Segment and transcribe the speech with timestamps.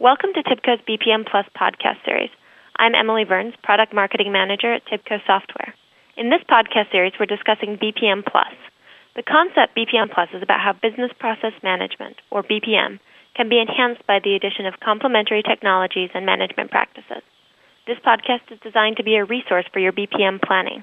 [0.00, 2.30] Welcome to TIBCO's BPM Plus podcast series.
[2.76, 5.74] I'm Emily Burns, Product Marketing Manager at TIBCO Software.
[6.16, 8.56] In this podcast series, we're discussing BPM Plus.
[9.14, 12.98] The concept BPM Plus is about how business process management, or BPM,
[13.36, 17.20] can be enhanced by the addition of complementary technologies and management practices.
[17.86, 20.82] This podcast is designed to be a resource for your BPM planning.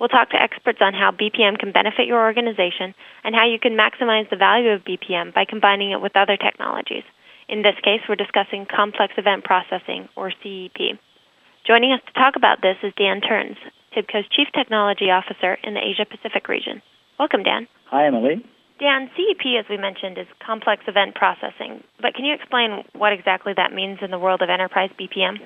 [0.00, 2.94] We'll talk to experts on how BPM can benefit your organization
[3.24, 7.04] and how you can maximize the value of BPM by combining it with other technologies.
[7.48, 10.98] In this case, we're discussing complex event processing, or CEP.
[11.66, 13.56] Joining us to talk about this is Dan Turns,
[13.94, 16.80] TIBCO's Chief Technology Officer in the Asia Pacific region.
[17.18, 17.68] Welcome, Dan.
[17.90, 18.44] Hi, Emily.
[18.80, 23.52] Dan, CEP, as we mentioned, is complex event processing, but can you explain what exactly
[23.56, 25.38] that means in the world of enterprise BPM?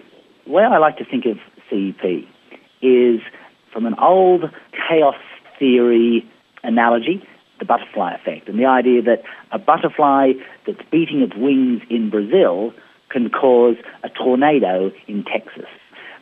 [0.47, 1.37] The way I like to think of
[1.69, 2.25] CEP
[2.81, 3.21] is
[3.73, 4.45] from an old
[4.89, 5.17] chaos
[5.59, 6.25] theory
[6.63, 7.23] analogy
[7.59, 9.23] the butterfly effect, and the idea that
[9.53, 10.33] a butterfly
[10.67, 12.73] that's beating its wings in Brazil
[13.11, 15.69] can cause a tornado in Texas.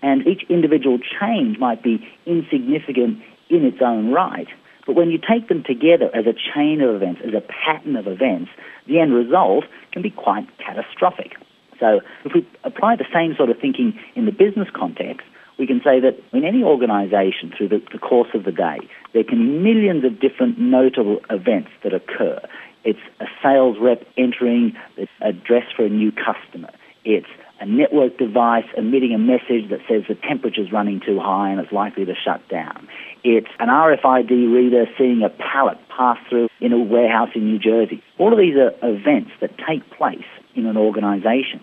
[0.03, 4.49] And each individual change might be insignificant in its own right,
[4.87, 8.07] but when you take them together as a chain of events, as a pattern of
[8.07, 8.51] events,
[8.87, 11.35] the end result can be quite catastrophic.
[11.81, 15.27] So if we apply the same sort of thinking in the business context,
[15.59, 18.79] we can say that in any organization through the, the, course of the day,
[19.15, 22.41] there can be millions of different notable events that occur.
[22.85, 24.77] It's a sales rep entering
[25.21, 26.71] a dress for a new customer.
[27.05, 27.27] It's
[27.61, 31.73] a network device emitting a message that says the temperature's running too high and it's
[31.73, 32.87] likely to shut down.
[33.25, 38.03] It's an RFID reader seeing a pallet pass through in a warehouse in New Jersey.
[38.19, 41.61] All of these are events that take place in an organization.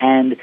[0.00, 0.36] And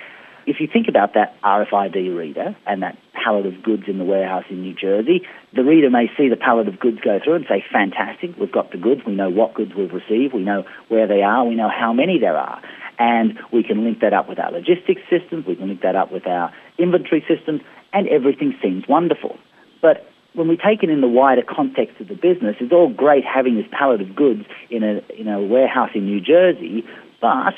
[0.50, 4.46] if you think about that RFID reader and that pallet of goods in the warehouse
[4.50, 5.22] in New Jersey,
[5.56, 8.72] the reader may see the pallet of goods go through and say, fantastic, we've got
[8.72, 11.70] the goods, we know what goods we've received, we know where they are, we know
[11.70, 12.60] how many there are.
[12.98, 16.12] And we can link that up with our logistics systems, we can link that up
[16.12, 17.62] with our inventory systems,
[17.94, 19.38] and everything seems wonderful.
[19.84, 23.24] But when we take it in the wider context of the business, it's all great
[23.24, 26.84] having this pallet of goods in a, in a warehouse in New Jersey,
[27.22, 27.54] but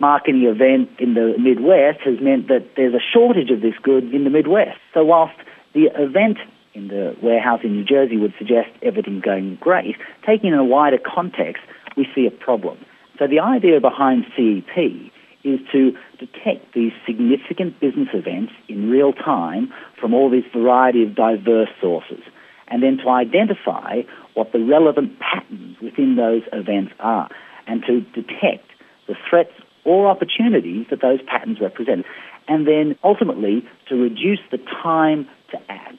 [0.00, 4.24] marketing event in the Midwest has meant that there's a shortage of this good in
[4.24, 4.78] the Midwest.
[4.94, 5.36] So whilst
[5.74, 6.38] the event
[6.74, 9.96] in the warehouse in New Jersey would suggest everything's going great,
[10.26, 11.62] taking in a wider context,
[11.96, 12.78] we see a problem.
[13.18, 15.12] So the idea behind CEP
[15.44, 21.14] is to detect these significant business events in real time from all this variety of
[21.14, 22.22] diverse sources,
[22.68, 24.02] and then to identify
[24.34, 27.28] what the relevant patterns within those events are,
[27.66, 28.66] and to detect
[29.06, 29.52] the threats
[29.84, 32.04] or opportunities that those patterns represent,
[32.48, 35.98] and then ultimately to reduce the time to act.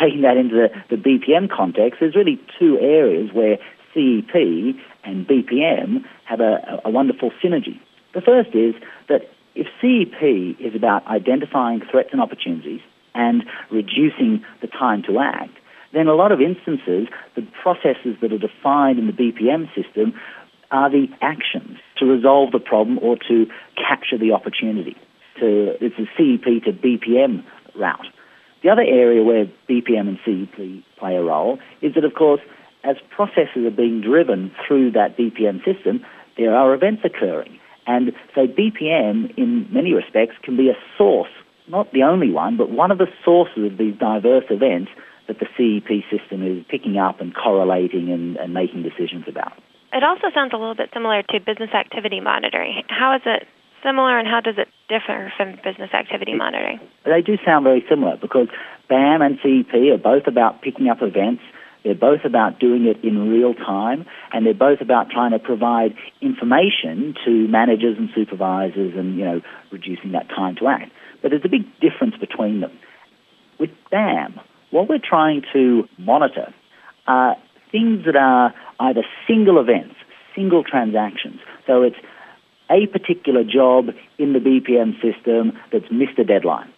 [0.00, 3.58] Taking that into the, the BPM context, there's really two areas where
[3.92, 4.34] CEP
[5.04, 7.80] and BPM have a, a wonderful synergy.
[8.14, 8.74] The first is
[9.08, 12.80] that if CEP is about identifying threats and opportunities
[13.14, 15.56] and reducing the time to act,
[15.92, 20.14] then a lot of instances, the processes that are defined in the BPM system
[20.70, 23.46] are the actions to resolve the problem or to
[23.76, 24.96] capture the opportunity.
[25.38, 27.44] To, it's a CEP to BPM
[27.76, 28.06] route.
[28.62, 32.40] The other area where BPM and CEP play a role is that, of course,
[32.84, 36.04] as processes are being driven through that BPM system,
[36.36, 37.58] there are events occurring.
[37.86, 41.30] And so BPM, in many respects, can be a source,
[41.68, 44.90] not the only one, but one of the sources of these diverse events
[45.26, 49.52] that the CEP system is picking up and correlating and, and making decisions about.
[49.92, 52.82] It also sounds a little bit similar to business activity monitoring.
[52.88, 53.46] How is it
[53.82, 56.80] similar and how does it differ from business activity monitoring?
[57.04, 58.48] They do sound very similar because
[58.88, 61.42] BAM and CEP are both about picking up events.
[61.82, 65.94] They're both about doing it in real time, and they're both about trying to provide
[66.20, 69.40] information to managers and supervisors and, you know,
[69.72, 70.92] reducing that time to act.
[71.22, 72.72] But there's a big difference between them.
[73.58, 74.38] With BAM,
[74.70, 76.52] what we're trying to monitor
[77.06, 77.36] are
[77.70, 79.94] things that are either single events,
[80.34, 81.40] single transactions.
[81.66, 81.96] So it's
[82.70, 86.72] a particular job in the BPM system that's missed a deadline.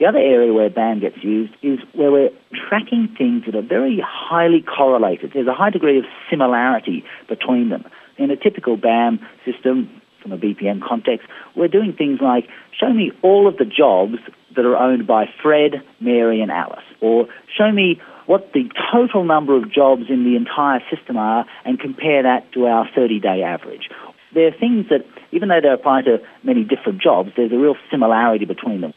[0.00, 2.30] The other area where BAM gets used is where we're
[2.68, 5.30] tracking things that are very highly correlated.
[5.32, 7.84] There's a high degree of similarity between them.
[8.18, 9.88] In a typical BAM system,
[10.20, 12.48] from a BPM context, we're doing things like
[12.78, 14.16] show me all of the jobs
[14.56, 19.56] that are owned by Fred, Mary, and Alice, or show me what the total number
[19.56, 23.88] of jobs in the entire system are and compare that to our 30 day average.
[24.34, 27.76] There are things that, even though they apply to many different jobs, there's a real
[27.90, 28.92] similarity between them.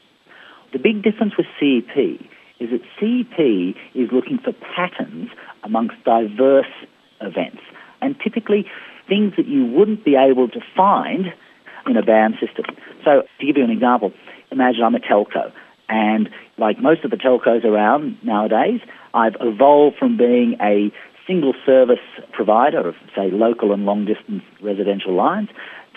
[0.74, 2.20] The big difference with CEP
[2.60, 5.30] is that CEP is looking for patterns
[5.64, 6.72] amongst diverse
[7.22, 7.62] events,
[8.02, 8.66] and typically
[9.08, 11.34] things that you wouldn't be able to find
[11.86, 12.66] in a BAM system.
[13.06, 14.12] So to give you an example,
[14.52, 15.52] imagine I'm a telco
[15.90, 18.82] and like most of the telcos around nowadays,
[19.14, 20.92] I've evolved from being a
[21.26, 22.00] single service
[22.32, 25.50] provider of, say, local and long distance residential lines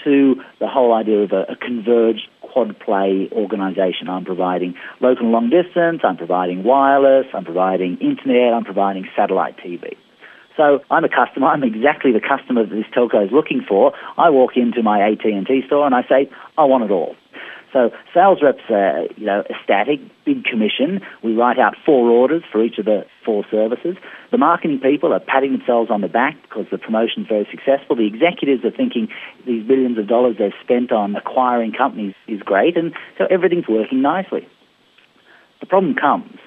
[0.05, 4.09] to the whole idea of a, a converged quad play organization.
[4.09, 9.57] I'm providing local and long distance, I'm providing wireless, I'm providing internet, I'm providing satellite
[9.59, 9.97] TV.
[10.57, 11.47] So I'm a customer.
[11.47, 13.95] I'm exactly the customer that this telco is looking for.
[14.19, 17.15] I walk into my AT&T store and I say, I want it all.
[17.73, 21.01] So sales reps are, you know, ecstatic, big commission.
[21.23, 23.97] We write out four orders for each of the four services.
[24.31, 27.97] The marketing people are patting themselves on the back because the promotion is very successful.
[27.97, 29.09] The executives are thinking
[29.47, 34.03] these billions of dollars they've spent on acquiring companies is great, and so everything's working
[34.03, 34.49] nicely.
[35.61, 36.39] The problem comes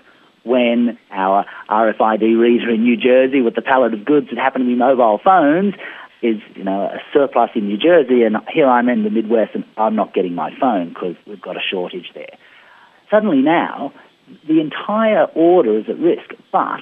[0.43, 4.67] when our RFID reader in New Jersey with the pallet of goods that happen to
[4.67, 5.75] be mobile phones
[6.23, 9.65] is you know a surplus in New Jersey, and here I'm in the Midwest and
[9.77, 12.37] I'm not getting my phone because we've got a shortage there.
[13.11, 13.93] Suddenly now,
[14.47, 16.81] the entire order is at risk, but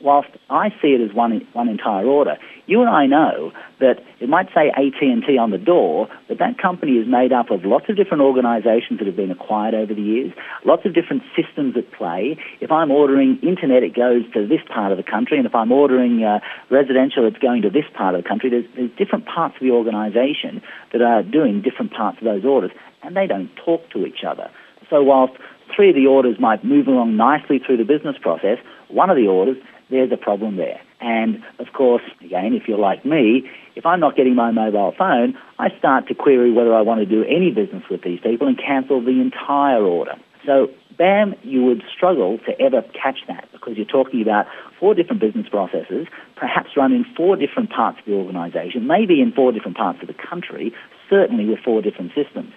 [0.00, 2.36] whilst I see it as one, one entire order,
[2.66, 6.92] you and I know that it might say AT&T on the door, but that company
[6.92, 10.32] is made up of lots of different organizations that have been acquired over the years,
[10.64, 12.38] lots of different systems at play.
[12.60, 15.72] If I'm ordering internet, it goes to this part of the country, and if I'm
[15.72, 18.50] ordering uh, residential, it's going to this part of the country.
[18.50, 20.62] There's, there's different parts of the organization
[20.92, 22.70] that are doing different parts of those orders,
[23.02, 24.50] and they don't talk to each other.
[24.88, 25.34] So whilst
[25.74, 28.58] three of the orders might move along nicely through the business process,
[28.92, 29.56] one of the orders
[29.90, 30.80] there's a problem there.
[31.00, 35.36] And of course, again, if you're like me, if I'm not getting my mobile phone,
[35.58, 38.58] I start to query whether I want to do any business with these people and
[38.58, 40.14] cancel the entire order.
[40.46, 44.46] So, BAM, you would struggle to ever catch that because you're talking about
[44.78, 49.32] four different business processes, perhaps run in four different parts of the organization, maybe in
[49.32, 50.72] four different parts of the country,
[51.08, 52.52] certainly with four different systems.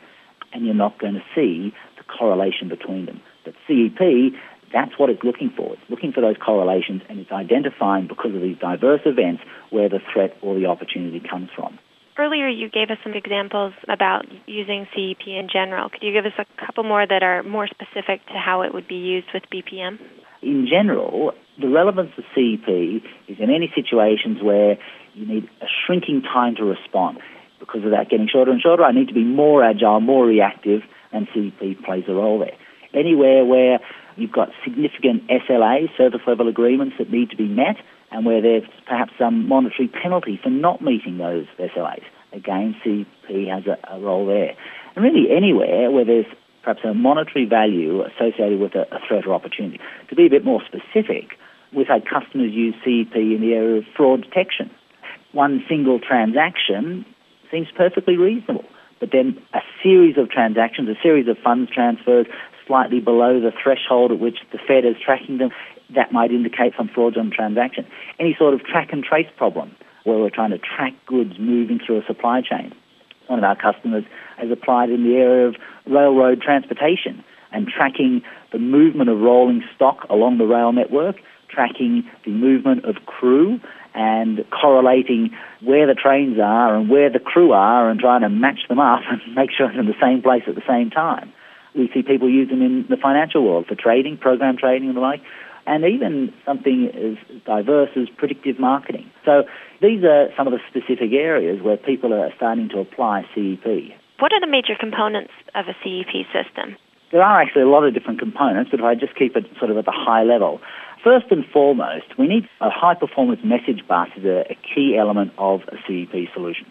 [0.52, 3.22] And you're not going to see the correlation between them.
[3.46, 4.34] But CEP
[4.74, 5.74] that's what it's looking for.
[5.74, 10.00] It's looking for those correlations and it's identifying because of these diverse events where the
[10.12, 11.80] threat or the opportunity comes from.
[12.18, 15.90] Earlier, you gave us some examples about using CEP in general.
[15.90, 18.88] Could you give us a couple more that are more specific to how it would
[18.88, 20.00] be used with BPM?
[20.44, 22.68] In general, the relevance of CEP
[23.28, 24.78] is in any situations where
[25.16, 27.20] you need a shrinking time to respond.
[27.60, 30.82] Because of that getting shorter and shorter, I need to be more agile, more reactive,
[31.12, 32.58] and CEP plays a role there.
[32.94, 33.80] Anywhere where
[34.16, 37.78] You've got significant SLA, service level agreements, that need to be met,
[38.12, 42.04] and where there's perhaps some monetary penalty for not meeting those SLAs.
[42.32, 44.56] Again, CEP has a, a role there.
[44.96, 46.26] And really anywhere where there's
[46.64, 49.80] perhaps a monetary value associated with a, a threat or opportunity.
[50.10, 51.38] To be a bit more specific,
[51.76, 54.72] we've had customers use CEP in the area of fraud detection.
[55.32, 57.06] One single transaction
[57.52, 58.66] seems perfectly reasonable.
[59.00, 62.26] But then a series of transactions, a series of funds transfers,
[62.68, 65.52] slightly below the threshold at which the Fed is tracking them,
[65.96, 67.86] that might indicate some fraudulent transaction.
[68.20, 72.02] Any sort of track and trace problem where we're trying to track goods moving through
[72.02, 72.74] a supply chain.
[73.28, 74.04] One of our customers
[74.38, 75.56] has applied in the area of
[75.86, 78.22] railroad transportation and tracking
[78.52, 81.18] the movement of rolling stock along the rail network,
[81.50, 83.60] tracking the movement of crew
[83.94, 85.30] and correlating
[85.62, 89.02] where the trains are and where the crew are and trying to match them up
[89.10, 91.32] and make sure they're in the same place at the same time.
[91.76, 95.02] We see people use them in the financial world for trading, program trading, and the
[95.02, 95.22] like,
[95.66, 99.10] and even something as diverse as predictive marketing.
[99.26, 99.44] So
[99.82, 103.66] these are some of the specific areas where people are starting to apply CEP.
[104.20, 106.76] What are the major components of a CEP system?
[107.12, 109.70] There are actually a lot of different components, but if I just keep it sort
[109.70, 110.60] of at the high level,
[111.04, 115.34] First and foremost, we need a high performance message bus as a, a, key element
[115.38, 116.66] of a CEP solution.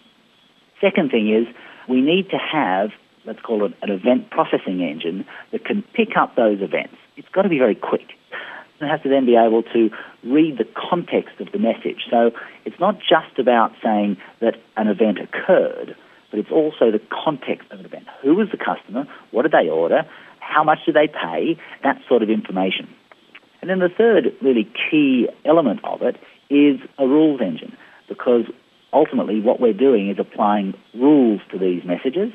[0.81, 1.55] Second thing is
[1.87, 2.91] we need to have
[3.25, 6.97] let's call it an event processing engine that can pick up those events.
[7.17, 8.09] It's got to be very quick.
[8.81, 9.91] It has to then be able to
[10.25, 12.03] read the context of the message.
[12.11, 12.33] So
[12.65, 15.95] it's not just about saying that an event occurred,
[16.31, 18.07] but it's also the context of an event.
[18.23, 19.07] Who was the customer?
[19.31, 20.03] What did they order?
[20.41, 21.57] How much did they pay?
[21.85, 22.89] That sort of information.
[23.61, 26.17] And then the third really key element of it
[26.51, 27.77] is a rules engine
[28.09, 28.47] because
[28.93, 32.33] ultimately what we're doing is applying rules to these messages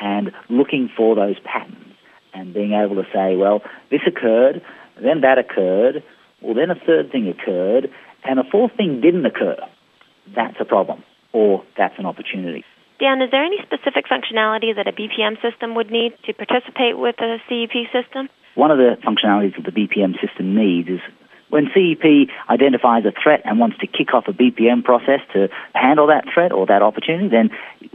[0.00, 1.94] and looking for those patterns
[2.32, 4.62] and being able to say, well, this occurred,
[5.02, 6.02] then that occurred,
[6.40, 7.90] well, then a third thing occurred,
[8.24, 9.56] and a fourth thing didn't occur.
[10.34, 11.02] That's a problem,
[11.32, 12.64] or that's an opportunity.
[12.98, 17.16] Dan, is there any specific functionality that a BPM system would need to participate with
[17.20, 18.28] a CEP system?
[18.54, 21.00] One of the functionalities that the BPM system needs is
[21.50, 26.06] When CEP identifies a threat and wants to kick off a BPM process to handle
[26.06, 27.50] that threat or that opportunity, then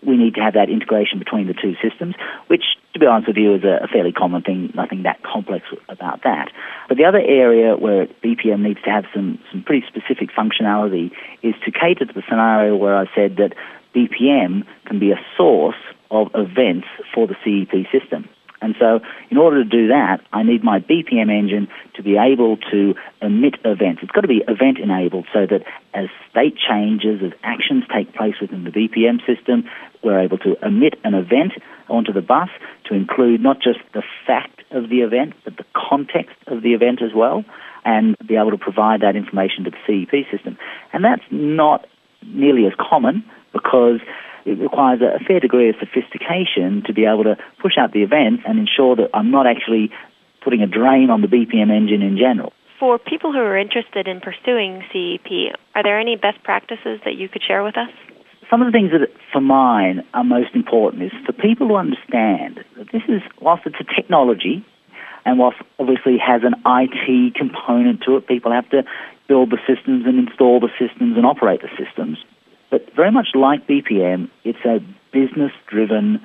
[0.05, 2.15] we need to have that integration between the two systems,
[2.47, 6.23] which, to be honest with you, is a, fairly common thing, nothing that complex about
[6.23, 6.51] that.
[6.89, 11.55] But the other area where BPM needs to have some, some pretty specific functionality is
[11.63, 13.53] to cater to the scenario where I said that
[13.95, 15.79] BPM can be a source
[16.11, 18.27] of events for the CEP system.
[18.65, 22.57] And so, in order to do that, I need my BPM engine to be able
[22.71, 24.01] to emit events.
[24.01, 25.61] It's got to be event enabled so that
[25.93, 29.65] as state changes, as actions take place within the BPM system,
[30.03, 31.53] we're able to emit an event
[31.89, 32.49] onto the bus
[32.85, 37.03] to include not just the fact of the event, but the context of the event
[37.03, 37.45] as well,
[37.85, 40.57] and be able to provide that information to the CEP system.
[40.91, 41.85] And that's not
[42.23, 43.99] nearly as common because
[44.45, 48.41] it requires a fair degree of sophistication to be able to push out the event
[48.45, 49.91] and ensure that I'm not actually
[50.43, 52.53] putting a drain on the BPM engine in general.
[52.79, 57.27] For people who are interested in pursuing CEP, are there any best practices that you
[57.27, 57.89] could share with us?
[58.49, 62.63] Some of the things that, for mine, are most important is for people to understand
[62.77, 64.63] that this is, whilst it's a technology,
[65.25, 68.83] and whilst obviously has an IT component to it, people have to
[69.27, 72.19] build the systems and install the systems and operate the systems.
[72.71, 74.79] But very much like BPM, it's a
[75.11, 76.19] business driven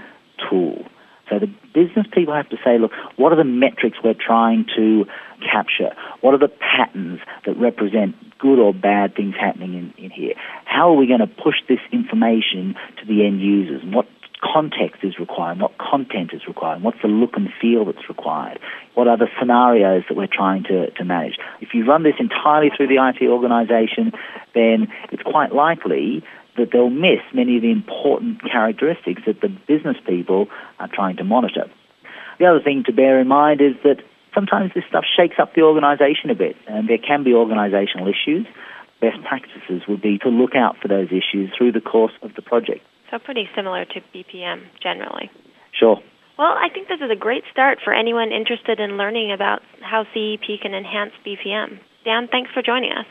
[0.49, 0.85] tool.
[1.29, 5.05] So the business people have to say, look, what are the metrics we're trying to
[5.41, 5.95] capture?
[6.23, 10.35] What are the patterns that represent good or bad things happening in, in here?
[10.65, 13.83] How are we going to push this information to the end users?
[13.85, 14.07] What
[14.43, 15.61] context is required?
[15.61, 16.83] What content is required?
[16.83, 18.59] What's the look and feel that's required?
[18.95, 21.39] What are the scenarios that we're trying to, to manage?
[21.61, 24.13] If you run this entirely through the IT organization,
[24.55, 26.25] then it's quite likely
[26.57, 31.25] that they'll miss many of the important characteristics that the business people are trying to
[31.25, 31.71] monitor.
[32.39, 34.03] The other thing to bear in mind is that
[34.35, 38.47] sometimes this stuff shakes up the organization a bit, and there can be organizational issues.
[39.01, 42.43] Best practices would be to look out for those issues through the course of the
[42.43, 42.85] project.
[43.11, 45.31] So, pretty similar to BPM generally.
[45.73, 46.01] Sure.
[46.39, 50.05] Well, I think this is a great start for anyone interested in learning about how
[50.15, 51.81] CEP can enhance BPM.
[52.05, 53.07] Dan, thanks for joining us.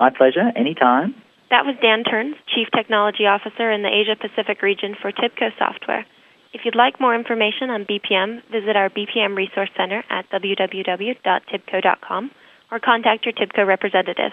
[0.00, 0.50] My pleasure.
[0.56, 1.14] Anytime.
[1.50, 6.04] That was Dan Turns, Chief Technology Officer in the Asia Pacific region for TIBCO Software.
[6.52, 12.30] If you'd like more information on BPM, visit our BPM Resource Center at www.tibco.com
[12.72, 14.32] or contact your TIBCO representative.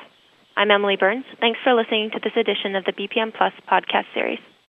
[0.58, 1.26] I'm Emily Burns.
[1.40, 4.40] Thanks for listening to this edition of the BPM Plus podcast series.